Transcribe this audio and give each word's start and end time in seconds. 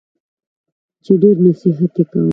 چي 1.03 1.13
ډېر 1.21 1.35
نصیحت 1.45 1.93
یې 1.99 2.03
کاوه! 2.11 2.29